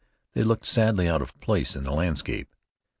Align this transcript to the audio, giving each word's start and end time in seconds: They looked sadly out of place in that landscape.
They 0.33 0.41
looked 0.41 0.65
sadly 0.65 1.07
out 1.07 1.21
of 1.21 1.39
place 1.41 1.75
in 1.75 1.83
that 1.83 1.91
landscape. 1.91 2.55